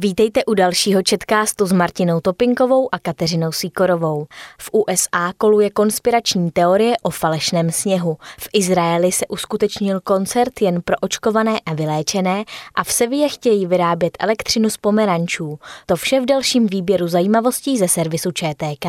Vítejte 0.00 0.44
u 0.44 0.54
dalšího 0.54 1.02
četkástu 1.02 1.66
s 1.66 1.72
Martinou 1.72 2.20
Topinkovou 2.20 2.88
a 2.92 2.98
Kateřinou 2.98 3.52
Síkorovou. 3.52 4.26
V 4.60 4.70
USA 4.72 5.32
koluje 5.38 5.70
konspirační 5.70 6.50
teorie 6.50 6.96
o 7.02 7.10
falešném 7.10 7.70
sněhu. 7.70 8.16
V 8.40 8.48
Izraeli 8.52 9.12
se 9.12 9.26
uskutečnil 9.26 10.00
koncert 10.00 10.60
jen 10.60 10.82
pro 10.82 10.96
očkované 11.00 11.60
a 11.66 11.74
vyléčené 11.74 12.44
a 12.74 12.84
v 12.84 12.92
Sevě 12.92 13.28
chtějí 13.28 13.66
vyrábět 13.66 14.16
elektřinu 14.20 14.70
z 14.70 14.76
pomerančů. 14.76 15.58
To 15.86 15.96
vše 15.96 16.20
v 16.20 16.26
dalším 16.26 16.66
výběru 16.66 17.08
zajímavostí 17.08 17.78
ze 17.78 17.88
servisu 17.88 18.30
ČTK. 18.32 18.86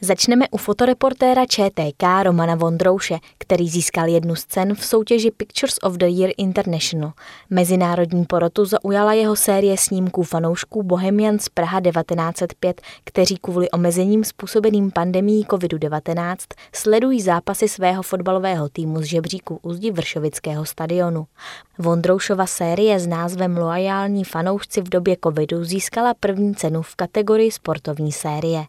Začneme 0.00 0.48
u 0.50 0.56
fotoreportéra 0.56 1.46
ČTK 1.46 2.02
Romana 2.22 2.54
Vondrouše, 2.54 3.18
který 3.38 3.68
získal 3.68 4.08
jednu 4.08 4.36
z 4.36 4.44
cen 4.44 4.74
v 4.74 4.84
soutěži 4.84 5.30
Pictures 5.30 5.76
of 5.82 5.92
the 5.92 6.06
Year 6.06 6.32
International. 6.36 7.12
Mezinárodní 7.50 8.24
porotu 8.24 8.64
zaujala 8.64 9.12
jeho 9.12 9.36
série 9.36 9.78
snímků 9.78 10.22
fanoušků 10.22 10.43
Bohemians 10.82 11.48
Praha 11.48 11.80
1905, 11.80 12.82
kteří 13.04 13.36
kvůli 13.36 13.70
omezením 13.70 14.24
způsobeným 14.24 14.90
pandemí 14.90 15.44
COVID-19 15.44 16.36
sledují 16.72 17.20
zápasy 17.20 17.68
svého 17.68 18.02
fotbalového 18.02 18.68
týmu 18.68 19.02
z 19.02 19.04
žebříku 19.04 19.58
Uzdi 19.62 19.90
Vršovického 19.90 20.64
stadionu. 20.64 21.26
Vondroušova 21.78 22.46
série 22.46 23.00
s 23.00 23.06
názvem 23.06 23.56
Loajální 23.56 24.24
fanoušci 24.24 24.80
v 24.80 24.88
době 24.88 25.16
covidu 25.24 25.64
získala 25.64 26.14
první 26.14 26.54
cenu 26.54 26.82
v 26.82 26.96
kategorii 26.96 27.50
sportovní 27.50 28.12
série. 28.12 28.64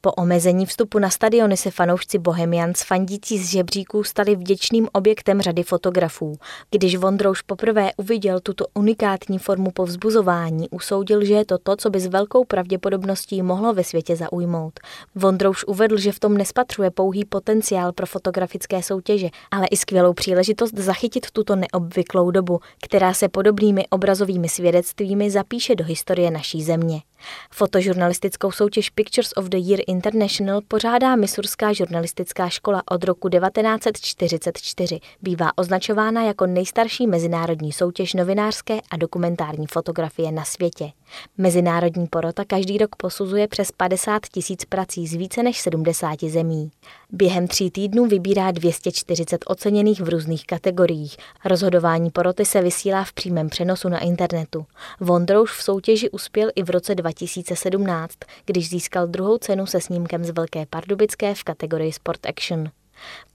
Po 0.00 0.12
omezení 0.12 0.66
vstupu 0.66 0.98
na 0.98 1.10
stadiony 1.10 1.56
se 1.56 1.70
fanoušci 1.70 2.18
Bohemians 2.18 2.82
fandící 2.82 3.38
z 3.38 3.50
žebříků 3.50 4.04
stali 4.04 4.36
vděčným 4.36 4.88
objektem 4.92 5.40
řady 5.40 5.62
fotografů. 5.62 6.36
Když 6.70 6.96
Vondrouš 6.96 7.42
poprvé 7.42 7.90
uviděl 7.96 8.40
tuto 8.40 8.64
unikátní 8.74 9.38
formu 9.38 9.70
povzbuzování, 9.70 10.68
usoudil, 10.70 11.24
že 11.24 11.34
je 11.34 11.44
to 11.44 11.58
to, 11.58 11.76
co 11.76 11.90
by 11.90 12.00
s 12.00 12.06
velkou 12.06 12.44
pravděpodobností 12.44 13.42
mohlo 13.42 13.74
ve 13.74 13.84
světě 13.84 14.16
zaujmout. 14.16 14.80
Vondrouš 15.14 15.64
uvedl, 15.64 15.96
že 15.96 16.12
v 16.12 16.20
tom 16.20 16.36
nespatřuje 16.36 16.90
pouhý 16.90 17.24
potenciál 17.24 17.92
pro 17.92 18.06
fotografické 18.06 18.82
soutěže, 18.82 19.28
ale 19.50 19.66
i 19.66 19.76
skvělou 19.76 20.12
příležitost 20.12 20.74
zachytit 20.74 21.30
tuto 21.30 21.56
neobvyklou 21.56 22.30
dobu, 22.30 22.60
která 22.82 23.14
se 23.14 23.28
podobnými 23.28 23.88
obrazovými 23.90 24.48
svědectvími 24.48 25.30
zapíše 25.30 25.74
do 25.74 25.84
historie 25.84 26.30
naší 26.30 26.62
země. 26.62 27.00
Fotožurnalistickou 27.50 28.50
soutěž 28.50 28.90
Pictures 28.90 29.32
of 29.36 29.44
the 29.44 29.56
Year 29.56 29.80
International 29.86 30.60
pořádá 30.68 31.16
Misurská 31.16 31.72
žurnalistická 31.72 32.48
škola 32.48 32.82
od 32.90 33.04
roku 33.04 33.28
1944. 33.28 35.00
Bývá 35.22 35.58
označována 35.58 36.22
jako 36.22 36.46
nejstarší 36.46 37.06
mezinárodní 37.06 37.72
soutěž 37.72 38.14
novinářské 38.14 38.80
a 38.90 38.96
dokumentární 38.96 39.66
fotografie 39.66 40.32
na 40.32 40.44
světě. 40.44 40.92
Mezinárodní 41.38 42.06
porota 42.06 42.44
každý 42.44 42.78
rok 42.78 42.96
posuzuje 42.96 43.48
přes 43.48 43.72
50 43.72 44.22
tisíc 44.32 44.64
prací 44.64 45.06
z 45.06 45.14
více 45.14 45.42
než 45.42 45.60
70 45.60 46.22
zemí. 46.22 46.70
Během 47.10 47.48
tří 47.48 47.70
týdnů 47.70 48.06
vybírá 48.06 48.50
240 48.50 49.44
oceněných 49.46 50.00
v 50.00 50.08
různých 50.08 50.46
kategoriích. 50.46 51.16
Rozhodování 51.44 52.10
poroty 52.10 52.44
se 52.44 52.62
vysílá 52.62 53.04
v 53.04 53.12
přímém 53.12 53.48
přenosu 53.48 53.88
na 53.88 53.98
internetu. 53.98 54.66
Vondrouš 55.00 55.58
v 55.58 55.62
soutěži 55.62 56.10
uspěl 56.10 56.50
i 56.54 56.62
v 56.62 56.70
roce 56.70 56.94
2017, 57.08 58.18
když 58.46 58.68
získal 58.68 59.06
druhou 59.06 59.38
cenu 59.38 59.66
se 59.66 59.80
snímkem 59.80 60.24
z 60.24 60.30
Velké 60.30 60.66
Pardubické 60.66 61.34
v 61.34 61.44
kategorii 61.44 61.92
Sport 61.92 62.26
Action. 62.26 62.70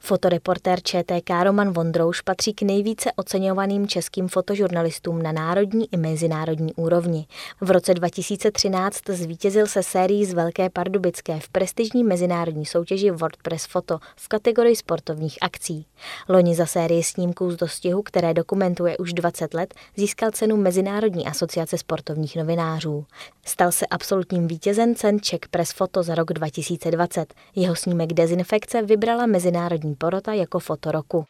Fotoreportér 0.06 0.80
ČTK 0.81 1.30
Roman 1.44 1.73
Vondrouš 1.73 2.22
patří 2.22 2.53
k 2.53 2.61
nejvíce 2.61 3.11
oceňovaným 3.15 3.88
českým 3.88 4.27
fotožurnalistům 4.27 5.21
na 5.21 5.32
národní 5.32 5.93
i 5.93 5.98
mezinárodní 5.98 6.73
úrovni. 6.73 7.27
V 7.61 7.71
roce 7.71 7.93
2013 7.93 8.99
zvítězil 9.08 9.67
se 9.67 9.83
sérií 9.83 10.26
z 10.26 10.33
Velké 10.33 10.70
Pardubické 10.70 11.39
v 11.39 11.49
prestižní 11.49 12.04
mezinárodní 12.04 12.65
soutěži 12.65 13.11
WordPress 13.11 13.65
Foto 13.65 13.99
v 14.15 14.27
kategorii 14.27 14.76
sportovních 14.76 15.38
akcí. 15.42 15.86
Loni 16.30 16.55
za 16.55 16.65
sérii 16.65 17.04
snímků 17.04 17.52
z 17.52 17.55
dostihu, 17.55 18.02
které 18.02 18.33
dokumentuje 18.33 18.98
už 18.98 19.14
20 19.14 19.54
let, 19.54 19.73
získal 19.95 20.32
cenu 20.32 20.58
Mezinárodní 20.58 21.27
asociace 21.27 21.77
sportovních 21.77 22.36
novinářů. 22.36 23.05
Stal 23.45 23.71
se 23.71 23.86
absolutním 23.86 24.48
vítězem 24.48 24.95
cen 24.95 25.20
Czech 25.20 25.39
Press 25.52 25.71
Foto 25.71 26.04
za 26.04 26.15
rok 26.15 26.33
2020. 26.33 27.33
Jeho 27.55 27.76
snímek 27.76 28.14
dezinfekce 28.14 28.82
vybrala 28.82 29.26
Mezinárodní 29.26 29.52
porota 29.97 30.33
jako 30.33 30.59
foto 30.59 30.91
roku. 30.91 31.25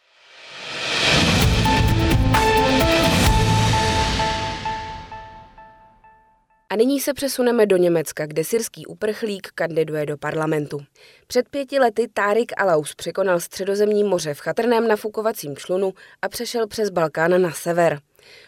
A 6.69 6.75
nyní 6.75 6.99
se 6.99 7.13
přesuneme 7.13 7.65
do 7.65 7.77
Německa, 7.77 8.25
kde 8.25 8.43
syrský 8.43 8.85
uprchlík 8.85 9.47
kandiduje 9.55 10.05
do 10.05 10.17
parlamentu. 10.17 10.79
Před 11.27 11.49
pěti 11.49 11.79
lety 11.79 12.07
Tárik 12.13 12.51
Alaus 12.57 12.95
překonal 12.95 13.39
středozemní 13.39 14.03
moře 14.03 14.33
v 14.33 14.39
chatrném 14.39 14.87
nafukovacím 14.87 15.55
člunu 15.55 15.93
a 16.21 16.29
přešel 16.29 16.67
přes 16.67 16.89
Balkán 16.89 17.41
na 17.41 17.51
sever. 17.51 17.99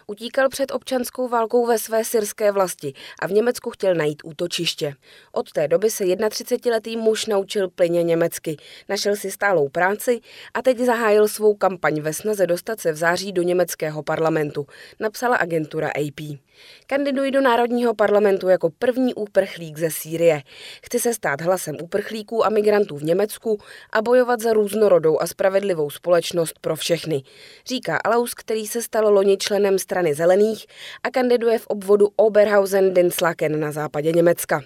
Utíkal 0.07 0.49
před 0.49 0.71
občanskou 0.71 1.27
válkou 1.27 1.65
ve 1.65 1.79
své 1.79 2.03
syrské 2.03 2.51
vlasti 2.51 2.93
a 3.21 3.27
v 3.27 3.31
Německu 3.31 3.69
chtěl 3.69 3.95
najít 3.95 4.21
útočiště. 4.23 4.95
Od 5.31 5.51
té 5.51 5.67
doby 5.67 5.89
se 5.89 6.03
31-letý 6.03 6.97
muž 6.97 7.25
naučil 7.25 7.69
plyně 7.69 8.03
německy, 8.03 8.57
našel 8.89 9.15
si 9.15 9.31
stálou 9.31 9.69
práci 9.69 10.21
a 10.53 10.61
teď 10.61 10.77
zahájil 10.77 11.27
svou 11.27 11.55
kampaň 11.55 12.01
ve 12.01 12.13
snaze 12.13 12.47
dostat 12.47 12.79
se 12.79 12.91
v 12.91 12.95
září 12.95 13.31
do 13.31 13.41
německého 13.41 14.03
parlamentu, 14.03 14.67
napsala 14.99 15.35
agentura 15.35 15.87
AP. 15.87 16.39
Kandiduji 16.87 17.31
do 17.31 17.41
Národního 17.41 17.93
parlamentu 17.95 18.47
jako 18.47 18.69
první 18.79 19.13
úprchlík 19.13 19.77
ze 19.77 19.91
Sýrie. 19.91 20.41
Chci 20.83 20.99
se 20.99 21.13
stát 21.13 21.41
hlasem 21.41 21.75
úprchlíků 21.81 22.45
a 22.45 22.49
migrantů 22.49 22.97
v 22.97 23.03
Německu 23.03 23.57
a 23.93 24.01
bojovat 24.01 24.39
za 24.39 24.53
různorodou 24.53 25.21
a 25.21 25.27
spravedlivou 25.27 25.89
společnost 25.89 26.59
pro 26.61 26.75
všechny, 26.75 27.23
říká 27.67 27.97
Alaus, 27.97 28.33
který 28.33 28.67
se 28.67 28.81
stal 28.81 29.13
loni 29.13 29.37
členem 29.37 29.79
strany 29.79 30.13
zelených 30.13 30.65
a 31.03 31.11
kandiduje 31.11 31.59
v 31.59 31.67
obvodu 31.67 32.07
Oberhausen-Dinslaken 32.17 33.59
na 33.59 33.71
západě 33.71 34.11
Německa. 34.11 34.61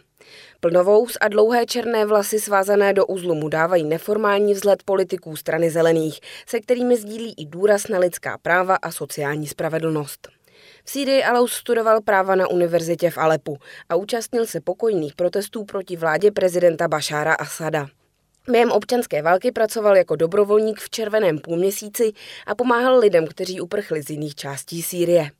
Plnovous 0.59 1.17
a 1.21 1.27
dlouhé 1.27 1.65
černé 1.65 2.05
vlasy 2.05 2.39
svázané 2.39 2.93
do 2.93 3.05
uzlu 3.05 3.35
mu 3.35 3.49
dávají 3.49 3.83
neformální 3.83 4.53
vzhled 4.53 4.83
politiků 4.83 5.35
strany 5.35 5.69
zelených, 5.69 6.19
se 6.45 6.59
kterými 6.59 6.97
sdílí 6.97 7.33
i 7.37 7.45
důraz 7.45 7.87
na 7.87 7.99
lidská 7.99 8.37
práva 8.37 8.75
a 8.75 8.91
sociální 8.91 9.47
spravedlnost. 9.47 10.38
V 10.83 10.89
Sýrii 10.89 11.23
Alaus 11.23 11.53
studoval 11.53 12.01
práva 12.01 12.35
na 12.35 12.47
univerzitě 12.47 13.09
v 13.09 13.17
Alepu 13.17 13.57
a 13.89 13.95
účastnil 13.95 14.45
se 14.45 14.61
pokojných 14.61 15.15
protestů 15.15 15.63
proti 15.63 15.97
vládě 15.97 16.31
prezidenta 16.31 16.87
Bašára 16.87 17.33
Asada. 17.33 17.87
Během 18.49 18.71
občanské 18.71 19.21
války 19.21 19.51
pracoval 19.51 19.97
jako 19.97 20.15
dobrovolník 20.15 20.79
v 20.79 20.89
červeném 20.89 21.39
půlměsíci 21.39 22.11
a 22.47 22.55
pomáhal 22.55 22.99
lidem, 22.99 23.27
kteří 23.27 23.61
uprchli 23.61 24.01
z 24.01 24.09
jiných 24.09 24.35
částí 24.35 24.81
Sýrie. 24.81 25.31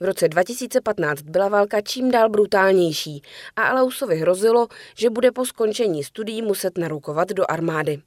V 0.00 0.04
roce 0.04 0.28
2015 0.28 1.22
byla 1.22 1.48
válka 1.48 1.80
čím 1.80 2.10
dál 2.10 2.28
brutálnější 2.28 3.22
a 3.56 3.62
Alausovi 3.62 4.16
hrozilo, 4.16 4.68
že 4.94 5.10
bude 5.10 5.32
po 5.32 5.46
skončení 5.46 6.04
studií 6.04 6.42
muset 6.42 6.78
narukovat 6.78 7.28
do 7.28 7.50
armády. 7.50 8.02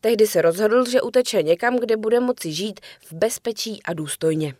Tehdy 0.00 0.26
se 0.26 0.42
rozhodl, 0.42 0.90
že 0.90 1.02
uteče 1.02 1.42
někam, 1.42 1.78
kde 1.78 1.96
bude 1.96 2.20
moci 2.20 2.52
žít 2.52 2.80
v 3.06 3.12
bezpečí 3.12 3.82
a 3.84 3.92
důstojně. 3.92 4.54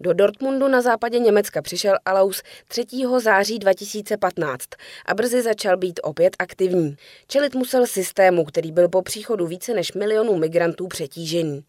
Do 0.00 0.12
Dortmundu 0.12 0.68
na 0.68 0.82
západě 0.82 1.18
Německa 1.18 1.62
přišel 1.62 1.96
Alaus 2.04 2.42
3. 2.68 2.84
září 3.18 3.58
2015 3.58 4.64
a 5.06 5.14
brzy 5.14 5.42
začal 5.42 5.76
být 5.76 6.00
opět 6.02 6.36
aktivní. 6.38 6.96
Čelit 7.26 7.54
musel 7.54 7.86
systému, 7.86 8.44
který 8.44 8.72
byl 8.72 8.88
po 8.88 9.02
příchodu 9.02 9.46
více 9.46 9.74
než 9.74 9.92
milionů 9.92 10.38
migrantů 10.38 10.86
přetížený. 10.86 11.64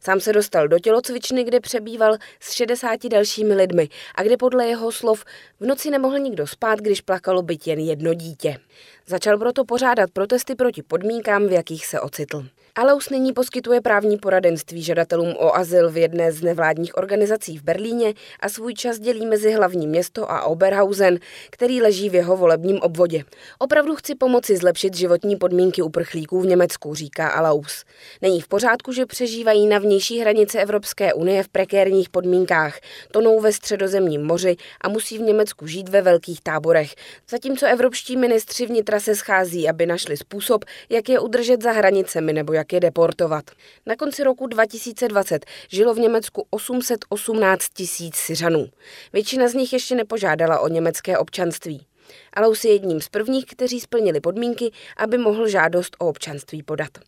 Sám 0.00 0.20
se 0.20 0.32
dostal 0.32 0.68
do 0.68 0.78
tělocvičny, 0.78 1.44
kde 1.44 1.60
přebýval 1.60 2.16
s 2.40 2.52
60 2.52 3.06
dalšími 3.06 3.54
lidmi 3.54 3.88
a 4.14 4.22
kde 4.22 4.36
podle 4.36 4.66
jeho 4.66 4.92
slov 4.92 5.24
v 5.60 5.66
noci 5.66 5.90
nemohl 5.90 6.18
nikdo 6.18 6.46
spát, 6.46 6.78
když 6.78 7.00
plakalo 7.00 7.42
byt 7.42 7.66
jen 7.66 7.78
jedno 7.78 8.14
dítě. 8.14 8.58
Začal 9.06 9.38
proto 9.38 9.64
pořádat 9.64 10.10
protesty 10.10 10.54
proti 10.54 10.82
podmínkám, 10.82 11.46
v 11.46 11.52
jakých 11.52 11.86
se 11.86 12.00
ocitl. 12.00 12.46
Alaus 12.76 13.10
nyní 13.10 13.32
poskytuje 13.32 13.80
právní 13.80 14.16
poradenství 14.16 14.82
žadatelům 14.82 15.34
o 15.38 15.56
azyl 15.56 15.90
v 15.90 15.96
jedné 15.96 16.32
z 16.32 16.42
nevládních 16.42 16.96
organizací 16.96 17.58
v 17.58 17.62
Berlíně 17.62 18.14
a 18.40 18.48
svůj 18.48 18.74
čas 18.74 18.98
dělí 18.98 19.26
mezi 19.26 19.52
hlavní 19.52 19.86
město 19.86 20.30
a 20.30 20.42
Oberhausen, 20.42 21.18
který 21.50 21.82
leží 21.82 22.10
v 22.10 22.14
jeho 22.14 22.36
volebním 22.36 22.80
obvodě. 22.80 23.24
Opravdu 23.58 23.96
chci 23.96 24.14
pomoci 24.14 24.56
zlepšit 24.56 24.94
životní 24.94 25.36
podmínky 25.36 25.82
uprchlíků 25.82 26.40
v 26.40 26.46
Německu, 26.46 26.94
říká 26.94 27.28
Alaus. 27.28 27.84
Není 28.22 28.40
v 28.40 28.48
pořádku, 28.48 28.92
že 28.92 29.06
přežívají 29.06 29.66
na 29.66 29.78
vnější 29.78 30.18
hranice 30.20 30.62
Evropské 30.62 31.14
unie 31.14 31.42
v 31.42 31.48
prekérních 31.48 32.08
podmínkách, 32.08 32.78
tonou 33.10 33.40
ve 33.40 33.52
středozemním 33.52 34.22
moři 34.22 34.56
a 34.80 34.88
musí 34.88 35.18
v 35.18 35.22
Německu 35.22 35.66
žít 35.66 35.88
ve 35.88 36.02
velkých 36.02 36.40
táborech. 36.40 36.94
Zatímco 37.30 37.66
evropští 37.66 38.16
ministři 38.16 38.66
vnitra 38.66 39.00
se 39.00 39.14
schází, 39.14 39.68
aby 39.68 39.86
našli 39.86 40.16
způsob, 40.16 40.64
jak 40.88 41.08
je 41.08 41.20
udržet 41.20 41.62
za 41.62 41.72
hranicemi 41.72 42.32
nebo 42.32 42.52
jak 42.52 42.63
je 42.72 42.80
deportovat. 42.80 43.44
Na 43.86 43.96
konci 43.96 44.24
roku 44.24 44.46
2020 44.46 45.46
žilo 45.68 45.94
v 45.94 45.98
Německu 45.98 46.46
818 46.50 47.68
tisíc 47.68 48.16
Syřanů. 48.16 48.68
Většina 49.12 49.48
z 49.48 49.54
nich 49.54 49.72
ještě 49.72 49.94
nepožádala 49.94 50.60
o 50.60 50.68
německé 50.68 51.18
občanství. 51.18 51.86
Alaus 52.32 52.64
je 52.64 52.72
jedním 52.72 53.00
z 53.00 53.08
prvních, 53.08 53.46
kteří 53.46 53.80
splnili 53.80 54.20
podmínky, 54.20 54.70
aby 54.96 55.18
mohl 55.18 55.48
žádost 55.48 55.96
o 55.98 56.08
občanství 56.08 56.62
podat. 56.62 56.98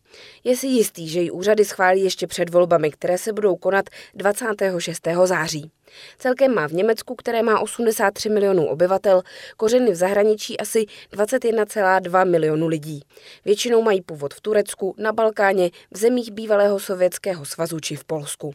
Je 0.43 0.57
si 0.57 0.67
jistý, 0.67 1.09
že 1.09 1.21
ji 1.21 1.31
úřady 1.31 1.65
schválí 1.65 2.03
ještě 2.03 2.27
před 2.27 2.49
volbami, 2.49 2.91
které 2.91 3.17
se 3.17 3.33
budou 3.33 3.55
konat 3.55 3.85
26. 4.13 5.07
září. 5.25 5.71
Celkem 6.17 6.53
má 6.53 6.67
v 6.67 6.73
Německu, 6.73 7.15
které 7.15 7.43
má 7.43 7.59
83 7.59 8.29
milionů 8.29 8.67
obyvatel, 8.67 9.21
kořeny 9.57 9.91
v 9.91 9.95
zahraničí 9.95 10.59
asi 10.59 10.85
21,2 11.13 12.29
milionu 12.29 12.67
lidí. 12.67 13.01
Většinou 13.45 13.81
mají 13.81 14.01
původ 14.01 14.33
v 14.33 14.41
Turecku, 14.41 14.95
na 14.97 15.11
Balkáně, 15.11 15.69
v 15.91 15.97
zemích 15.97 16.31
bývalého 16.31 16.79
Sovětského 16.79 17.45
svazu 17.45 17.79
či 17.79 17.95
v 17.95 18.03
Polsku. 18.03 18.53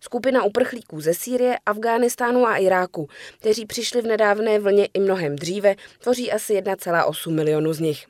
Skupina 0.00 0.44
uprchlíků 0.44 1.00
ze 1.00 1.14
Sýrie, 1.14 1.58
Afghánistánu 1.66 2.46
a 2.46 2.56
Iráku, 2.56 3.08
kteří 3.38 3.66
přišli 3.66 4.02
v 4.02 4.06
nedávné 4.06 4.58
vlně 4.58 4.88
i 4.94 5.00
mnohem 5.00 5.36
dříve, 5.36 5.74
tvoří 5.98 6.32
asi 6.32 6.54
1,8 6.54 7.30
milionu 7.30 7.72
z 7.72 7.80
nich. 7.80 8.06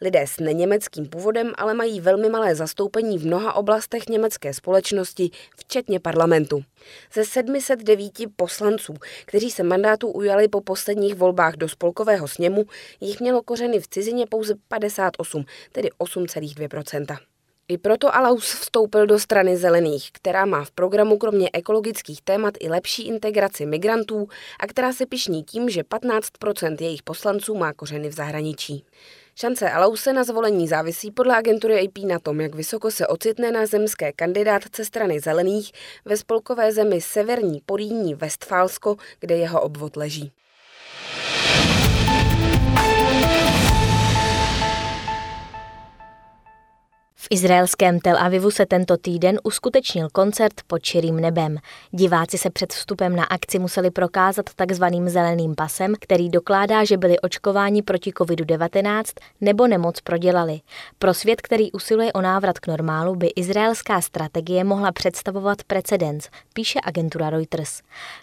Lidé 0.00 0.26
s 0.26 0.40
neněmeckým 0.40 1.06
původem 1.06 1.52
ale 1.56 1.74
mají 1.74 2.00
velmi 2.00 2.28
malé 2.28 2.54
zastoupení 2.54 3.18
v 3.18 3.26
mnoha 3.26 3.52
oblastech 3.52 4.08
německé 4.08 4.54
společnosti, 4.54 5.30
včetně 5.56 6.00
parlamentu. 6.00 6.64
Ze 7.14 7.24
709 7.24 8.12
poslanců, 8.36 8.94
kteří 9.24 9.50
se 9.50 9.62
mandátu 9.62 10.08
ujali 10.08 10.48
po 10.48 10.60
posledních 10.60 11.14
volbách 11.14 11.54
do 11.54 11.68
spolkového 11.68 12.28
sněmu, 12.28 12.64
jich 13.00 13.20
mělo 13.20 13.42
kořeny 13.42 13.80
v 13.80 13.88
cizině 13.88 14.26
pouze 14.26 14.54
58, 14.68 15.44
tedy 15.72 15.88
8,2% 16.00 17.16
i 17.68 17.78
proto 17.78 18.16
Alaus 18.16 18.54
vstoupil 18.54 19.06
do 19.06 19.18
strany 19.18 19.56
zelených, 19.56 20.12
která 20.12 20.44
má 20.44 20.64
v 20.64 20.70
programu 20.70 21.18
kromě 21.18 21.50
ekologických 21.52 22.22
témat 22.22 22.54
i 22.60 22.68
lepší 22.68 23.06
integraci 23.06 23.66
migrantů 23.66 24.28
a 24.60 24.66
která 24.66 24.92
se 24.92 25.06
pišní 25.06 25.42
tím, 25.42 25.70
že 25.70 25.82
15% 25.82 26.76
jejich 26.80 27.02
poslanců 27.02 27.54
má 27.54 27.72
kořeny 27.72 28.08
v 28.08 28.14
zahraničí. 28.14 28.84
Šance 29.38 29.70
Alause 29.70 30.12
na 30.12 30.24
zvolení 30.24 30.68
závisí 30.68 31.10
podle 31.10 31.36
agentury 31.36 31.86
AP 31.86 31.98
na 31.98 32.18
tom, 32.18 32.40
jak 32.40 32.54
vysoko 32.54 32.90
se 32.90 33.06
ocitne 33.06 33.52
na 33.52 33.66
zemské 33.66 34.12
kandidátce 34.12 34.84
strany 34.84 35.20
zelených 35.20 35.72
ve 36.04 36.16
spolkové 36.16 36.72
zemi 36.72 37.00
Severní 37.00 37.60
Poríní 37.66 38.14
Westfálsko, 38.14 38.96
kde 39.20 39.36
jeho 39.36 39.60
obvod 39.60 39.96
leží. 39.96 40.32
V 47.26 47.28
izraelském 47.34 48.00
Tel 48.00 48.16
Avivu 48.18 48.50
se 48.50 48.66
tento 48.66 48.96
týden 48.96 49.38
uskutečnil 49.44 50.08
koncert 50.12 50.52
pod 50.66 50.78
čirým 50.78 51.16
nebem. 51.16 51.58
Diváci 51.90 52.38
se 52.38 52.50
před 52.50 52.72
vstupem 52.72 53.16
na 53.16 53.24
akci 53.24 53.58
museli 53.58 53.90
prokázat 53.90 54.44
takzvaným 54.56 55.08
zeleným 55.08 55.54
pasem, 55.54 55.94
který 56.00 56.30
dokládá, 56.30 56.84
že 56.84 56.96
byli 56.96 57.20
očkováni 57.20 57.82
proti 57.82 58.10
COVID-19 58.10 59.04
nebo 59.40 59.66
nemoc 59.66 60.00
prodělali. 60.00 60.60
Pro 60.98 61.14
svět, 61.14 61.40
který 61.40 61.72
usiluje 61.72 62.12
o 62.12 62.20
návrat 62.20 62.58
k 62.58 62.66
normálu, 62.66 63.14
by 63.14 63.26
izraelská 63.26 64.00
strategie 64.00 64.64
mohla 64.64 64.92
představovat 64.92 65.62
precedens, 65.62 66.28
píše 66.54 66.78
agentura 66.84 67.30
Reuters. 67.30 67.80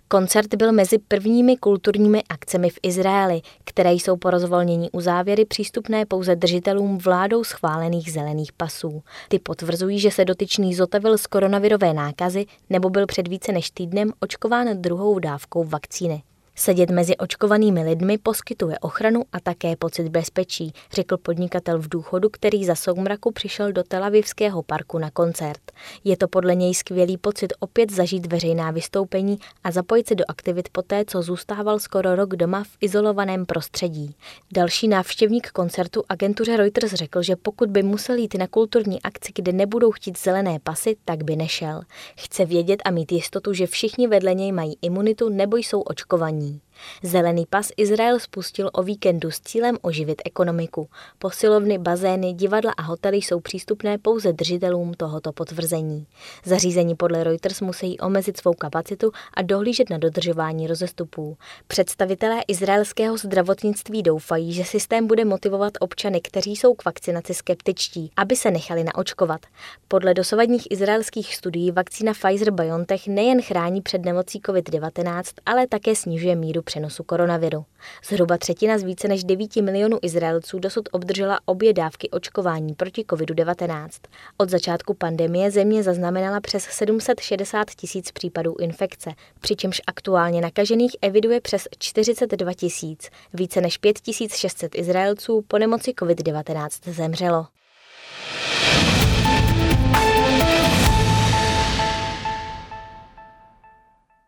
Koncert 0.08 0.56
byl 0.56 0.72
mezi 0.72 0.98
prvními 0.98 1.58
kulturními 1.58 2.24
akcemi 2.30 2.70
v 2.70 2.80
Izraeli, 2.84 3.42
které 3.64 3.94
jsou 3.94 4.18
po 4.18 4.30
rozvolnění 4.30 4.92
uzávěry 4.92 5.46
přístupné 5.46 6.06
pouze 6.06 6.36
držitelům 6.36 6.98
vládou 6.98 7.44
schválených 7.44 8.12
zelených 8.12 8.54
pasů. 8.54 8.93
Ty 9.28 9.40
potvrzují, 9.40 10.00
že 10.00 10.12
se 10.12 10.26
dotyčný 10.26 10.76
zotavil 10.76 11.18
z 11.18 11.28
koronavirové 11.28 11.94
nákazy 11.94 12.46
nebo 12.70 12.90
byl 12.90 13.06
před 13.06 13.28
více 13.28 13.52
než 13.52 13.72
týdnem 13.72 14.12
očkován 14.20 14.82
druhou 14.82 15.20
dávkou 15.20 15.64
vakcíny. 15.64 16.24
Sedět 16.56 16.90
mezi 16.90 17.18
očkovanými 17.18 17.84
lidmi 17.84 18.18
poskytuje 18.18 18.80
ochranu 18.80 19.24
a 19.34 19.40
také 19.40 19.76
pocit 19.76 20.10
bezpečí, 20.10 20.74
řekl 20.92 21.18
podnikatel 21.18 21.80
v 21.80 21.90
důchodu, 21.90 22.30
který 22.30 22.66
za 22.66 22.76
soumraku 22.76 23.32
přišel 23.32 23.72
do 23.72 23.84
Telavivského 23.84 24.64
parku 24.64 24.98
na 24.98 25.12
koncert. 25.12 25.72
Je 26.04 26.18
to 26.18 26.28
podle 26.28 26.56
něj 26.56 26.74
skvělý 26.74 27.18
pocit 27.18 27.54
opět 27.60 27.92
zažít 27.92 28.26
veřejná 28.26 28.72
vystoupení 28.72 29.38
a 29.64 29.72
zapojit 29.72 30.08
se 30.08 30.16
do 30.16 30.24
aktivit 30.28 30.70
poté, 30.70 31.06
co 31.08 31.22
zůstával 31.22 31.80
skoro 31.80 32.16
rok 32.16 32.36
doma 32.36 32.64
v 32.64 32.78
izolovaném 32.82 33.46
prostředí. 33.46 34.16
Další 34.54 34.88
návštěvník 34.88 35.52
koncertu 35.52 36.04
agentuře 36.10 36.58
Reuters 36.58 36.94
řekl, 36.94 37.22
že 37.22 37.36
pokud 37.36 37.70
by 37.70 37.84
musel 37.84 38.16
jít 38.16 38.34
na 38.34 38.48
kulturní 38.48 39.02
akci, 39.02 39.32
kde 39.36 39.52
nebudou 39.52 39.92
chtít 39.92 40.20
zelené 40.20 40.60
pasy, 40.64 40.96
tak 41.06 41.24
by 41.24 41.36
nešel. 41.36 41.82
Chce 42.18 42.46
vědět 42.46 42.82
a 42.86 42.92
mít 42.92 43.12
jistotu, 43.12 43.54
že 43.54 43.68
všichni 43.68 44.08
vedle 44.08 44.34
něj 44.34 44.52
mají 44.52 44.78
imunitu 44.82 45.30
nebo 45.30 45.58
jsou 45.58 45.82
očkovaní. 45.82 46.43
États-Unis. 46.44 46.63
Zelený 47.04 47.46
pas 47.50 47.72
Izrael 47.78 48.20
spustil 48.20 48.70
o 48.74 48.84
víkendu 48.84 49.32
s 49.32 49.40
cílem 49.40 49.78
oživit 49.82 50.22
ekonomiku. 50.26 50.90
Posilovny, 51.20 51.78
bazény, 51.78 52.34
divadla 52.34 52.72
a 52.78 52.82
hotely 52.82 53.18
jsou 53.18 53.40
přístupné 53.40 53.98
pouze 53.98 54.34
držitelům 54.34 54.94
tohoto 54.94 55.32
potvrzení. 55.32 56.08
Zařízení 56.46 56.96
podle 56.96 57.24
Reuters 57.24 57.62
musí 57.62 58.00
omezit 58.00 58.38
svou 58.38 58.54
kapacitu 58.54 59.12
a 59.34 59.42
dohlížet 59.42 59.90
na 59.90 59.98
dodržování 59.98 60.68
rozestupů. 60.68 61.38
Představitelé 61.68 62.42
izraelského 62.48 63.18
zdravotnictví 63.18 64.04
doufají, 64.04 64.54
že 64.54 64.64
systém 64.64 65.08
bude 65.08 65.26
motivovat 65.26 65.74
občany, 65.80 66.22
kteří 66.22 66.56
jsou 66.56 66.74
k 66.74 66.86
vakcinaci 66.86 67.34
skeptičtí, 67.34 68.12
aby 68.18 68.36
se 68.36 68.52
nechali 68.52 68.84
naočkovat. 68.84 69.42
Podle 69.88 70.14
dosavadních 70.14 70.72
izraelských 70.72 71.36
studií 71.36 71.72
vakcína 71.72 72.14
Pfizer-BioNTech 72.14 73.08
nejen 73.08 73.42
chrání 73.42 73.82
před 73.82 74.06
nemocí 74.06 74.40
COVID-19, 74.40 75.24
ale 75.46 75.68
také 75.68 75.96
snižuje 75.96 76.36
míru 76.36 76.62
přenosu 76.74 77.04
koronaviru. 77.04 77.66
Zhruba 78.10 78.38
třetina 78.38 78.78
z 78.78 78.84
více 78.84 79.08
než 79.08 79.24
9 79.24 79.56
milionů 79.56 80.00
Izraelců 80.02 80.60
dosud 80.60 80.90
obdržela 80.92 81.40
obě 81.46 81.74
dávky 81.74 82.10
očkování 82.10 82.74
proti 82.74 83.02
COVID-19. 83.04 83.90
Od 84.38 84.50
začátku 84.50 84.94
pandemie 84.94 85.52
země 85.52 85.84
zaznamenala 85.84 86.40
přes 86.40 86.64
760 86.64 87.72
tisíc 87.72 88.12
případů 88.12 88.56
infekce, 88.60 89.12
přičemž 89.40 89.82
aktuálně 89.88 90.42
nakažených 90.42 90.96
eviduje 91.02 91.42
přes 91.42 91.68
42 91.80 92.54
tisíc. 92.54 93.10
Více 93.34 93.62
než 93.62 93.78
5600 93.78 94.76
Izraelců 94.76 95.44
po 95.48 95.58
nemoci 95.58 95.92
COVID-19 95.92 96.92
zemřelo. 96.92 97.46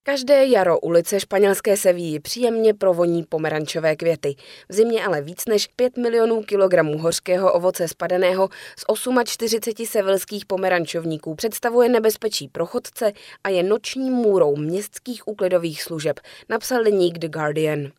Každé 0.08 0.46
jaro 0.46 0.80
ulice 0.80 1.20
španělské 1.20 1.78
Sevilly 1.78 2.20
příjemně 2.20 2.74
provoní 2.74 3.24
pomerančové 3.24 3.96
květy. 3.96 4.36
V 4.70 4.74
zimě 4.74 5.06
ale 5.06 5.22
víc 5.22 5.46
než 5.46 5.68
5 5.68 5.98
milionů 5.98 6.44
kilogramů 6.44 6.98
hořkého 6.98 7.54
ovoce 7.54 7.88
spadaného 7.88 8.50
z 8.78 8.86
48 9.26 9.86
sevilských 9.86 10.46
pomerančovníků 10.46 11.36
představuje 11.36 11.90
nebezpečí 11.90 12.48
pro 12.48 12.66
chodce 12.66 13.14
a 13.44 13.50
je 13.50 13.64
noční 13.64 14.10
můrou 14.10 14.56
městských 14.56 15.28
úklidových 15.28 15.84
služeb, 15.84 16.20
napsal 16.50 16.84
deník 16.84 17.18
The 17.18 17.28
Guardian. 17.28 17.92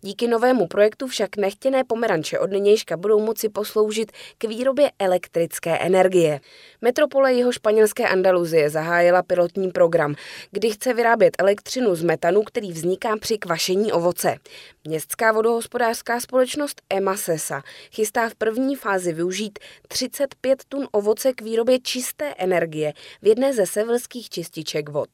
Díky 0.00 0.28
novému 0.28 0.66
projektu 0.66 1.06
však 1.06 1.36
nechtěné 1.36 1.84
pomeranče 1.84 2.38
od 2.38 2.50
nynějška 2.50 2.96
budou 2.96 3.20
moci 3.20 3.48
posloužit 3.48 4.12
k 4.38 4.44
výrobě 4.44 4.90
elektrické 4.98 5.78
energie. 5.78 6.40
Metropole 6.80 7.34
jeho 7.34 7.52
španělské 7.52 8.08
Andaluzie 8.08 8.70
zahájila 8.70 9.22
pilotní 9.22 9.70
program, 9.70 10.14
kdy 10.50 10.70
chce 10.70 10.94
vyrábět 10.94 11.36
elektřinu 11.38 11.94
z 11.94 12.02
metanu, 12.02 12.42
který 12.42 12.72
vzniká 12.72 13.16
při 13.16 13.38
kvašení 13.38 13.92
ovoce. 13.92 14.36
Městská 14.84 15.32
vodohospodářská 15.32 16.20
společnost 16.20 16.82
Emasesa 16.90 17.62
chystá 17.92 18.28
v 18.28 18.34
první 18.34 18.76
fázi 18.76 19.12
využít 19.12 19.58
35 19.88 20.64
tun 20.68 20.88
ovoce 20.92 21.32
k 21.32 21.42
výrobě 21.42 21.78
čisté 21.78 22.34
energie 22.38 22.92
v 23.22 23.26
jedné 23.26 23.52
ze 23.52 23.66
severských 23.66 24.28
čističek 24.30 24.88
vod. 24.88 25.08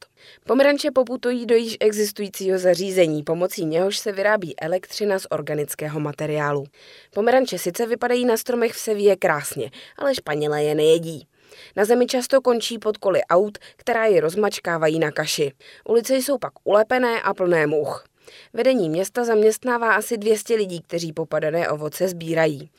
Pomeranče 0.47 0.91
poputují 0.91 1.45
do 1.45 1.55
již 1.55 1.77
existujícího 1.79 2.59
zařízení, 2.59 3.23
pomocí 3.23 3.65
něhož 3.65 3.97
se 3.97 4.11
vyrábí 4.11 4.34
elektřina 4.61 5.19
z 5.19 5.27
organického 5.29 5.99
materiálu. 5.99 6.65
Pomeranče 7.13 7.57
sice 7.57 7.85
vypadají 7.85 8.25
na 8.25 8.37
stromech 8.37 8.73
v 8.73 8.79
Sevě 8.79 9.15
krásně, 9.15 9.71
ale 9.97 10.15
Španělé 10.15 10.63
je 10.63 10.75
nejedí. 10.75 11.27
Na 11.75 11.85
zemi 11.85 12.05
často 12.05 12.41
končí 12.41 12.77
pod 12.77 12.97
koly 12.97 13.21
aut, 13.23 13.57
která 13.75 14.05
je 14.05 14.21
rozmačkávají 14.21 14.99
na 14.99 15.11
kaši. 15.11 15.51
Ulice 15.89 16.15
jsou 16.15 16.37
pak 16.37 16.53
ulepené 16.63 17.21
a 17.21 17.33
plné 17.33 17.67
much. 17.67 18.05
Vedení 18.53 18.89
města 18.89 19.23
zaměstnává 19.23 19.93
asi 19.93 20.17
200 20.17 20.55
lidí, 20.55 20.81
kteří 20.81 21.13
popadané 21.13 21.69
ovoce 21.69 22.07
sbírají. 22.07 22.69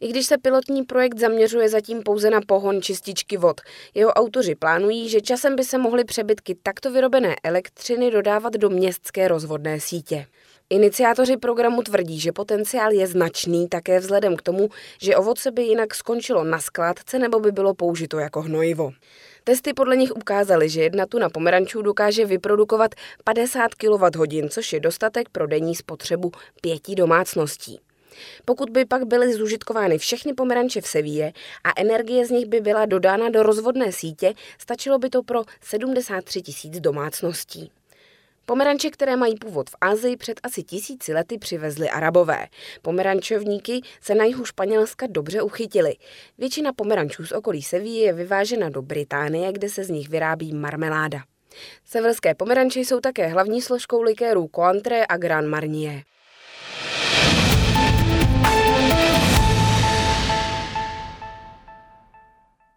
I 0.00 0.08
když 0.08 0.26
se 0.26 0.38
pilotní 0.38 0.82
projekt 0.82 1.18
zaměřuje 1.18 1.68
zatím 1.68 2.02
pouze 2.02 2.30
na 2.30 2.40
pohon 2.46 2.82
čističky 2.82 3.36
vod, 3.36 3.60
jeho 3.94 4.12
autoři 4.12 4.54
plánují, 4.54 5.08
že 5.08 5.20
časem 5.20 5.56
by 5.56 5.64
se 5.64 5.78
mohly 5.78 6.04
přebytky 6.04 6.56
takto 6.62 6.92
vyrobené 6.92 7.36
elektřiny 7.42 8.10
dodávat 8.10 8.52
do 8.52 8.70
městské 8.70 9.28
rozvodné 9.28 9.80
sítě. 9.80 10.26
Iniciátoři 10.70 11.36
programu 11.36 11.82
tvrdí, 11.82 12.20
že 12.20 12.32
potenciál 12.32 12.92
je 12.92 13.06
značný 13.06 13.68
také 13.68 14.00
vzhledem 14.00 14.36
k 14.36 14.42
tomu, 14.42 14.68
že 15.00 15.16
ovoce 15.16 15.50
by 15.50 15.62
jinak 15.62 15.94
skončilo 15.94 16.44
na 16.44 16.58
skládce 16.58 17.18
nebo 17.18 17.40
by 17.40 17.52
bylo 17.52 17.74
použito 17.74 18.18
jako 18.18 18.42
hnojivo. 18.42 18.90
Testy 19.44 19.74
podle 19.74 19.96
nich 19.96 20.16
ukázaly, 20.16 20.68
že 20.68 20.82
jedna 20.82 21.06
tuna 21.06 21.28
pomerančů 21.28 21.82
dokáže 21.82 22.24
vyprodukovat 22.26 22.94
50 23.24 23.74
kWh, 23.74 24.48
což 24.48 24.72
je 24.72 24.80
dostatek 24.80 25.28
pro 25.28 25.46
denní 25.46 25.74
spotřebu 25.74 26.32
pěti 26.60 26.94
domácností. 26.94 27.80
Pokud 28.44 28.70
by 28.70 28.84
pak 28.84 29.04
byly 29.06 29.34
zužitkovány 29.34 29.98
všechny 29.98 30.34
pomeranče 30.34 30.80
v 30.80 30.86
Sevíje 30.86 31.32
a 31.64 31.80
energie 31.80 32.26
z 32.26 32.30
nich 32.30 32.46
by 32.46 32.60
byla 32.60 32.86
dodána 32.86 33.28
do 33.28 33.42
rozvodné 33.42 33.92
sítě, 33.92 34.34
stačilo 34.58 34.98
by 34.98 35.10
to 35.10 35.22
pro 35.22 35.42
73 35.60 36.42
tisíc 36.42 36.80
domácností. 36.80 37.70
Pomeranče, 38.46 38.90
které 38.90 39.16
mají 39.16 39.34
původ 39.34 39.70
v 39.70 39.74
Asii, 39.80 40.16
před 40.16 40.40
asi 40.42 40.62
tisíci 40.62 41.12
lety 41.12 41.38
přivezli 41.38 41.90
arabové. 41.90 42.46
Pomerančovníky 42.82 43.80
se 44.00 44.14
na 44.14 44.24
jihu 44.24 44.44
Španělska 44.44 45.06
dobře 45.10 45.42
uchytili. 45.42 45.94
Většina 46.38 46.72
pomerančů 46.72 47.26
z 47.26 47.32
okolí 47.32 47.62
Sevilly 47.62 47.98
je 47.98 48.12
vyvážena 48.12 48.68
do 48.68 48.82
Británie, 48.82 49.52
kde 49.52 49.68
se 49.68 49.84
z 49.84 49.90
nich 49.90 50.08
vyrábí 50.08 50.52
marmeláda. 50.52 51.18
Severské 51.84 52.34
pomeranče 52.34 52.80
jsou 52.80 53.00
také 53.00 53.26
hlavní 53.26 53.62
složkou 53.62 54.02
likérů 54.02 54.50
Coantre 54.54 55.06
a 55.06 55.16
Grand 55.16 55.48
Marnier. 55.48 56.02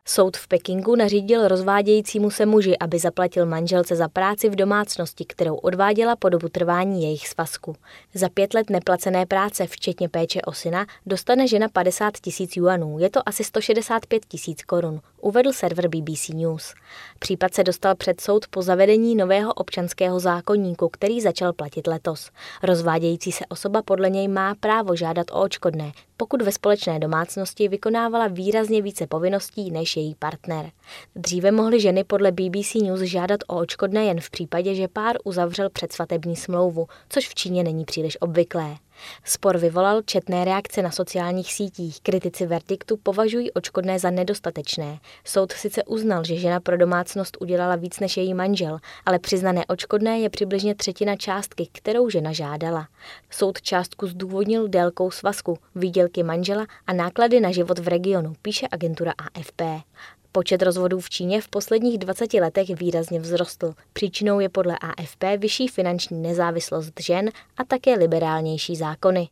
Soud 0.10 0.38
v 0.38 0.48
Pekingu 0.48 0.96
nařídil 0.96 1.48
rozvádějícímu 1.48 2.30
se 2.30 2.46
muži, 2.46 2.78
aby 2.78 3.00
zaplatil 3.00 3.46
manželce 3.46 3.96
za 3.96 4.08
práci 4.08 4.50
v 4.50 4.56
domácnosti, 4.56 5.26
kterou 5.26 5.56
odváděla 5.56 6.16
po 6.16 6.30
dobu 6.30 6.50
trvání 6.50 7.04
jejich 7.04 7.28
svazku. 7.28 7.76
Za 8.14 8.30
pět 8.30 8.54
let 8.54 8.70
neplacené 8.70 9.26
práce, 9.26 9.68
včetně 9.68 10.10
péče 10.10 10.42
o 10.42 10.54
syna, 10.54 10.86
dostane 11.06 11.48
žena 11.48 11.68
50 11.74 12.14
tisíc 12.22 12.58
juanů, 12.58 13.00
je 13.00 13.10
to 13.10 13.30
asi 13.30 13.44
165 13.44 14.26
tisíc 14.26 14.64
korun, 14.64 15.00
uvedl 15.22 15.54
server 15.54 15.88
BBC 15.88 16.30
News. 16.30 16.74
Případ 17.20 17.54
se 17.54 17.64
dostal 17.64 17.96
před 17.96 18.22
soud 18.22 18.48
po 18.48 18.62
zavedení 18.62 19.16
nového 19.16 19.54
občanského 19.54 20.20
zákonníku, 20.20 20.90
který 20.90 21.22
začal 21.22 21.54
platit 21.54 21.88
letos. 21.88 22.32
Rozvádějící 22.64 23.32
se 23.32 23.46
osoba 23.50 23.82
podle 23.82 24.10
něj 24.10 24.28
má 24.28 24.56
právo 24.56 24.96
žádat 24.96 25.32
o 25.32 25.42
očkodné, 25.42 25.92
pokud 26.18 26.42
ve 26.42 26.52
společné 26.52 27.00
domácnosti 27.00 27.68
vykonávala 27.68 28.28
výrazně 28.28 28.82
více 28.82 29.08
povinností 29.08 29.72
než 29.72 29.97
její 29.98 30.16
partner. 30.16 30.72
Dříve 31.16 31.52
mohly 31.52 31.82
ženy 31.82 32.04
podle 32.04 32.32
BBC 32.32 32.76
News 32.76 33.00
žádat 33.00 33.40
o 33.48 33.58
očkodné 33.58 34.06
jen 34.06 34.22
v 34.22 34.30
případě, 34.30 34.76
že 34.76 34.88
pár 34.88 35.16
uzavřel 35.24 35.70
předsvatební 35.70 36.36
smlouvu, 36.36 36.88
což 37.10 37.30
v 37.30 37.36
Číně 37.36 37.64
není 37.64 37.86
příliš 37.86 38.18
obvyklé. 38.22 38.76
Spor 39.24 39.58
vyvolal 39.58 40.02
četné 40.02 40.46
reakce 40.46 40.82
na 40.82 40.92
sociálních 40.92 41.54
sítích. 41.54 42.02
Kritici 42.02 42.46
verdiktu 42.46 42.98
považují 42.98 43.52
očkodné 43.52 44.00
za 44.00 44.10
nedostatečné. 44.10 45.00
Soud 45.24 45.52
sice 45.52 45.84
uznal, 45.84 46.24
že 46.24 46.36
žena 46.36 46.60
pro 46.60 46.78
domácnost 46.78 47.38
udělala 47.40 47.76
víc 47.76 48.00
než 48.00 48.18
její 48.18 48.34
manžel, 48.34 48.80
ale 49.06 49.20
přiznané 49.20 49.66
očkodné 49.66 50.20
je 50.20 50.30
přibližně 50.30 50.76
třetina 50.76 51.16
částky, 51.16 51.68
kterou 51.72 52.10
žena 52.10 52.32
žádala. 52.32 52.88
Soud 53.30 53.62
částku 53.62 54.08
zdůvodnil 54.08 54.68
délkou 54.68 55.12
svazku, 55.12 55.58
výdělky 55.76 56.24
manžela 56.24 56.68
a 56.88 56.94
náklady 56.94 57.40
na 57.40 57.52
život 57.52 57.80
v 57.80 57.88
regionu, 57.88 58.34
píše 58.42 58.68
agentura 58.72 59.14
AFP. 59.18 59.62
Počet 60.32 60.62
rozvodů 60.62 61.00
v 61.00 61.10
Číně 61.10 61.42
v 61.42 61.48
posledních 61.48 61.98
20 61.98 62.34
letech 62.34 62.70
výrazně 62.70 63.20
vzrostl. 63.20 63.74
Příčinou 63.94 64.40
je 64.40 64.50
podle 64.50 64.78
AFP 64.82 65.24
vyšší 65.38 65.68
finanční 65.68 66.22
nezávislost 66.22 66.94
žen 67.00 67.30
a 67.58 67.64
také 67.64 67.94
liberálnější 67.94 68.76
zákony. 68.76 69.30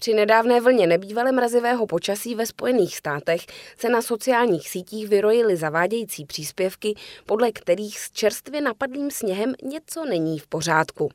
Při 0.00 0.14
nedávné 0.14 0.60
vlně 0.60 0.86
nebývalé 0.86 1.32
mrazivého 1.32 1.86
počasí 1.86 2.34
ve 2.34 2.46
Spojených 2.46 2.96
státech 2.96 3.40
se 3.78 3.88
na 3.88 4.02
sociálních 4.02 4.68
sítích 4.68 5.08
vyrojily 5.08 5.56
zavádějící 5.56 6.24
příspěvky, 6.24 6.94
podle 7.26 7.52
kterých 7.52 7.98
s 7.98 8.10
čerstvě 8.10 8.60
napadlým 8.60 9.10
sněhem 9.10 9.54
něco 9.62 10.04
není 10.04 10.38
v 10.38 10.46
pořádku. 10.46 11.10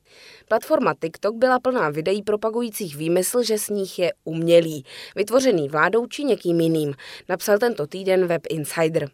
Platforma 0.48 0.94
TikTok 1.01 1.36
byla 1.36 1.60
plná 1.60 1.89
videí 1.89 2.22
propagujících 2.22 2.96
výmysl, 2.96 3.44
že 3.44 3.58
sníh 3.58 4.00
je 4.00 4.13
umělý, 4.24 4.86
vytvořený 5.15 5.70
vládou 5.70 6.08
či 6.08 6.24
někým 6.24 6.60
jiným, 6.60 6.94
napsal 7.30 7.58
tento 7.58 7.88
týden 7.88 8.27
Web 8.27 8.42
Insider. 8.50 9.10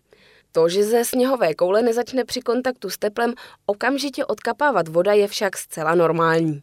To, 0.51 0.70
že 0.70 0.84
ze 0.84 1.06
sněhové 1.06 1.54
koule 1.54 1.82
nezačne 1.82 2.25
při 2.25 2.42
kontaktu 2.42 2.90
s 2.90 2.98
teplem 2.98 3.34
okamžitě 3.66 4.25
odkapávat 4.25 4.88
voda, 4.88 5.13
je 5.13 5.28
však 5.28 5.58
zcela 5.58 5.96
normální. 5.96 6.62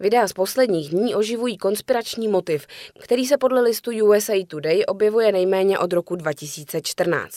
Videa 0.00 0.28
z 0.28 0.32
posledních 0.32 0.90
dní 0.90 1.14
oživují 1.14 1.58
konspirační 1.58 2.28
motiv, 2.28 2.66
který 3.00 3.26
se 3.26 3.38
podle 3.38 3.60
listu 3.60 3.90
USA 4.04 4.32
Today 4.46 4.84
objevuje 4.88 5.32
nejméně 5.32 5.78
od 5.78 5.92
roku 5.92 6.16
2014. 6.16 7.36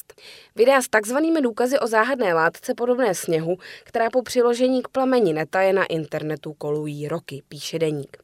Videa 0.55 0.81
s 0.81 0.87
takzvanými 0.87 1.41
důkazy 1.41 1.79
o 1.79 1.87
záhadné 1.87 2.33
látce 2.33 2.73
podobné 2.73 3.15
sněhu, 3.15 3.57
která 3.83 4.09
po 4.09 4.21
přiložení 4.21 4.81
k 4.81 4.87
plameni 4.87 5.33
netaje 5.33 5.73
na 5.73 5.85
internetu 5.85 6.53
kolují 6.53 7.07
roky, 7.07 7.43
píše 7.49 7.79
deník. 7.79 8.17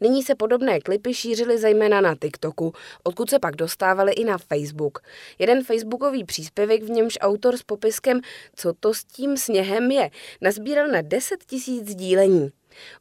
Nyní 0.00 0.22
se 0.22 0.34
podobné 0.34 0.80
klipy 0.80 1.14
šířily 1.14 1.58
zejména 1.58 2.00
na 2.00 2.14
TikToku, 2.14 2.72
odkud 3.04 3.30
se 3.30 3.38
pak 3.38 3.56
dostávaly 3.56 4.12
i 4.12 4.24
na 4.24 4.38
Facebook. 4.38 4.98
Jeden 5.38 5.64
facebookový 5.64 6.24
příspěvek, 6.24 6.82
v 6.82 6.90
němž 6.90 7.18
autor 7.20 7.56
s 7.56 7.62
popiskem, 7.62 8.20
co 8.56 8.72
to 8.72 8.94
s 8.94 9.04
tím 9.04 9.36
sněhem 9.36 9.90
je, 9.90 10.10
nazbíral 10.40 10.88
na 10.88 11.02
10 11.02 11.44
tisíc 11.44 11.88
sdílení. 11.88 12.52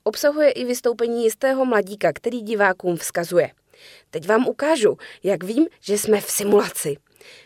Obsahuje 0.03 0.51
i 0.51 0.65
vystoupení 0.65 1.23
jistého 1.23 1.65
mladíka, 1.65 2.13
který 2.13 2.41
divákům 2.41 2.97
vzkazuje. 2.97 3.51
Teď 4.09 4.27
vám 4.27 4.47
ukážu, 4.47 4.97
jak 5.23 5.43
vím, 5.43 5.67
že 5.81 5.97
jsme 5.97 6.21
v 6.21 6.31
simulaci. 6.31 6.97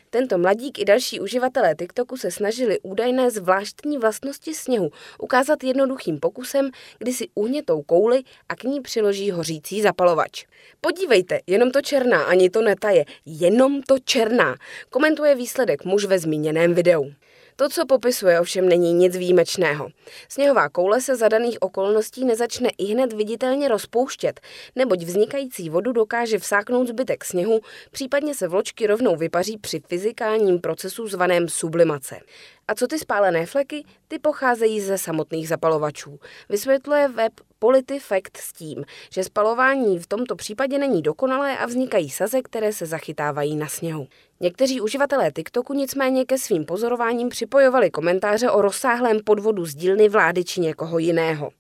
Tento 0.10 0.38
mladík 0.38 0.80
i 0.80 0.86
další 0.86 1.20
uživatelé 1.20 1.76
TikToku 1.76 2.18
se 2.18 2.32
snažili 2.32 2.80
údajné 2.80 3.32
zvláštní 3.32 3.98
vlastnosti 3.98 4.54
sněhu 4.54 4.90
ukázat 5.20 5.64
jednoduchým 5.64 6.20
pokusem, 6.20 6.70
kdy 7.00 7.14
si 7.14 7.28
uhnětou 7.36 7.82
kouli 7.82 8.24
a 8.50 8.56
k 8.56 8.64
ní 8.64 8.82
přiloží 8.82 9.32
hořící 9.32 9.82
zapalovač. 9.82 10.46
Podívejte, 10.82 11.40
jenom 11.48 11.72
to 11.72 11.82
černá, 11.82 12.24
ani 12.24 12.50
to 12.50 12.62
netaje, 12.62 13.06
jenom 13.26 13.82
to 13.82 14.00
černá, 14.00 14.56
komentuje 14.90 15.36
výsledek 15.36 15.86
muž 15.86 16.06
ve 16.06 16.20
zmíněném 16.20 16.74
videu. 16.74 17.12
To, 17.56 17.70
co 17.70 17.86
popisuje, 17.86 18.40
ovšem 18.40 18.70
není 18.70 18.94
nic 18.94 19.18
výjimečného. 19.18 19.90
Sněhová 20.30 20.70
koule 20.70 21.02
se 21.02 21.16
za 21.16 21.28
daných 21.28 21.62
okolností 21.62 22.26
nezačne 22.26 22.70
i 22.78 22.86
hned 22.86 23.14
viditelně 23.14 23.68
rozpouštět, 23.68 24.42
neboť 24.76 25.04
vznikající 25.04 25.70
vodu 25.70 25.92
dokáže 25.92 26.40
vsáknout 26.40 26.88
zbytek 26.88 27.26
sněhu, 27.26 27.60
případně 27.92 28.36
se 28.36 28.48
vločky 28.48 28.88
rovnou 28.88 29.16
vypaří 29.16 29.58
při 29.58 29.82
fyzikálním 29.88 30.60
procesu 30.60 31.08
zvaném 31.08 31.50
sublimace. 31.50 32.20
A 32.68 32.76
co 32.76 32.88
ty 32.88 33.00
spálené 33.00 33.46
fleky? 33.46 33.86
Ty 34.08 34.20
pocházejí 34.20 34.82
ze 34.82 34.98
samotných 34.98 35.48
zapalovačů. 35.48 36.20
Vysvětluje 36.50 37.08
web 37.08 37.34
PolityFact 37.60 38.38
s 38.38 38.54
tím, 38.54 38.86
že 39.12 39.24
spalování 39.24 40.00
v 40.00 40.08
tomto 40.08 40.36
případě 40.36 40.78
není 40.78 41.02
dokonalé 41.02 41.58
a 41.58 41.66
vznikají 41.66 42.10
saze, 42.10 42.42
které 42.42 42.74
se 42.74 42.86
zachytávají 42.86 43.56
na 43.56 43.68
sněhu. 43.68 44.08
Někteří 44.44 44.82
uživatelé 44.82 45.32
TikToku 45.32 45.74
nicméně 45.74 46.26
ke 46.26 46.38
svým 46.38 46.66
pozorováním 46.66 47.30
připojovali 47.30 47.92
komentáře 47.92 48.50
o 48.50 48.62
rozsáhlém 48.62 49.20
podvodu 49.26 49.66
z 49.66 49.76
dílny 49.76 50.10
vlády 50.10 50.44
či 50.44 50.62
někoho 50.62 51.00
jiného. 51.00 51.52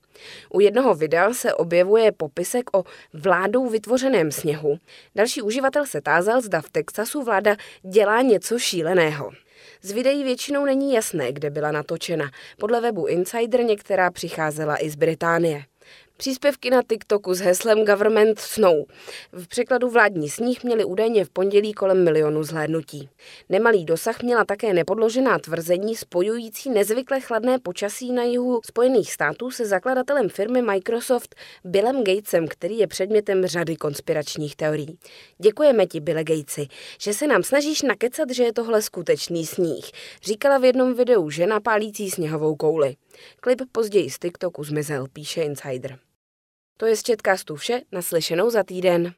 U 0.50 0.60
jednoho 0.60 0.96
videa 0.96 1.34
se 1.34 1.54
objevuje 1.54 2.12
popisek 2.12 2.78
o 2.78 2.84
vládou 3.14 3.70
vytvořeném 3.70 4.32
sněhu. 4.32 4.78
Další 5.16 5.42
uživatel 5.42 5.86
se 5.86 6.02
tázal, 6.02 6.42
zda 6.42 6.62
v 6.62 6.70
Texasu 6.70 7.24
vláda 7.24 7.56
dělá 7.82 8.22
něco 8.22 8.60
šíleného. 8.60 9.32
Z 9.82 9.92
videí 9.92 10.24
většinou 10.24 10.66
není 10.66 10.94
jasné, 10.94 11.32
kde 11.32 11.50
byla 11.50 11.72
natočena. 11.72 12.32
Podle 12.60 12.82
webu 12.82 13.06
Insider 13.06 13.64
některá 13.64 14.12
přicházela 14.12 14.84
i 14.84 14.90
z 14.90 14.96
Británie. 14.96 15.64
Příspěvky 16.24 16.70
na 16.70 16.82
TikToku 16.90 17.34
s 17.34 17.40
heslem 17.40 17.86
Government 17.86 18.40
Snow. 18.40 18.86
V 19.32 19.48
překladu 19.48 19.90
vládní 19.90 20.30
sníh 20.30 20.64
měli 20.64 20.86
údajně 20.86 21.26
v 21.26 21.30
pondělí 21.30 21.74
kolem 21.74 22.04
milionu 22.04 22.44
zhlédnutí. 22.44 23.10
Nemalý 23.50 23.86
dosah 23.86 24.24
měla 24.24 24.46
také 24.46 24.74
nepodložená 24.74 25.40
tvrzení 25.40 25.96
spojující 25.96 26.70
nezvykle 26.70 27.22
chladné 27.22 27.60
počasí 27.60 28.12
na 28.12 28.24
jihu 28.24 28.62
Spojených 28.66 29.14
států 29.14 29.52
se 29.52 29.66
zakladatelem 29.66 30.30
firmy 30.30 30.62
Microsoft 30.62 31.36
Billem 31.64 32.04
Gatesem, 32.04 32.48
který 32.48 32.78
je 32.78 32.88
předmětem 32.88 33.46
řady 33.46 33.76
konspiračních 33.76 34.56
teorií. 34.56 34.98
Děkujeme 35.38 35.86
ti, 35.86 36.00
Bille 36.00 36.24
Gatesi, 36.24 36.68
že 37.00 37.14
se 37.14 37.28
nám 37.28 37.44
snažíš 37.44 37.82
nakecat, 37.82 38.30
že 38.30 38.44
je 38.44 38.54
tohle 38.54 38.82
skutečný 38.82 39.46
sníh, 39.46 39.86
říkala 40.24 40.58
v 40.58 40.64
jednom 40.64 40.94
videu 40.94 41.30
žena 41.30 41.60
pálící 41.60 42.12
sněhovou 42.12 42.56
kouli. 42.56 42.96
Klip 43.40 43.62
později 43.72 44.10
z 44.10 44.20
TikToku 44.20 44.64
zmizel, 44.64 45.08
píše 45.14 45.42
Insider. 45.42 46.00
To 46.78 46.86
je 46.86 46.96
z 46.96 47.04
Četkastu 47.04 47.56
vše, 47.56 47.82
naslyšenou 47.92 48.50
za 48.50 48.64
týden. 48.64 49.14